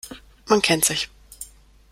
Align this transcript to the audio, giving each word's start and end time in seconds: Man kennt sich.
Man 0.47 0.63
kennt 0.63 0.83
sich. 0.85 1.11